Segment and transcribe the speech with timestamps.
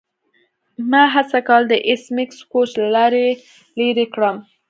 [0.89, 3.25] ما هڅه کوله د ایس میکس کوچ له لارې
[3.77, 4.37] لیرې کړم